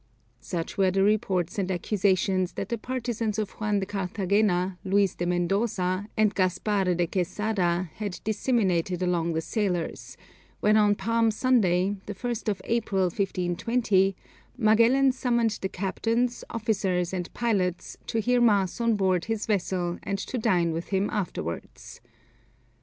[0.39, 5.27] Such were the reports and accusations that the partisans of Juan de Carthagena, Luis de
[5.27, 10.17] Mendoza, and Gaspar de Quesada had disseminated among the sailors,
[10.59, 14.15] when on Palm Sunday, the 1st of April, 1520,
[14.57, 20.17] Magellan summoned the captains, officers, and pilots, to hear mass on board his vessel and
[20.17, 22.01] to dine with him afterwards.